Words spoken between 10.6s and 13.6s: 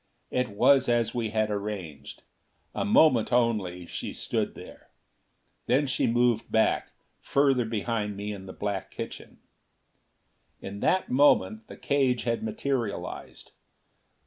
in that moment the cage had materialized.